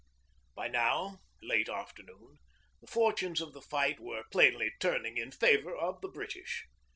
By 0.55 0.67
now, 0.67 1.19
late 1.43 1.69
afternoon, 1.69 2.39
the 2.79 2.87
fortunes 2.87 3.39
of 3.39 3.53
the 3.53 3.61
fight 3.61 3.99
were 3.99 4.23
plainly 4.31 4.71
turning 4.79 5.17
in 5.17 5.29
favour 5.31 5.75
of 5.75 6.01
the 6.01 6.07
British. 6.09 6.65